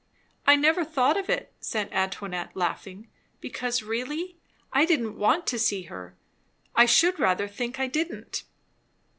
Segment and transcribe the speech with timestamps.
[0.47, 3.07] "I never thought of it," said Antoinette laughing.
[3.39, 4.35] "Because, really,
[4.73, 6.17] I didn't want to see her.
[6.75, 8.41] I should rather think I didn't!"